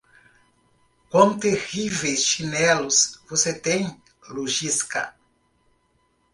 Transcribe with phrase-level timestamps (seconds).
[1.11, 5.15] Quão terríveis chinelos você tem, Lojzka!